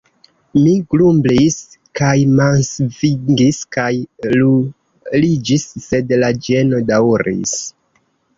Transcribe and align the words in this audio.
Mi 0.59 0.69
grumblis 0.93 1.57
kaj 1.99 2.13
mansvingis 2.39 3.59
kaj 3.77 3.85
ruliĝis 4.37 5.67
sed 5.85 6.17
la 6.25 6.33
ĝeno 6.49 6.83
daŭris. 6.91 7.55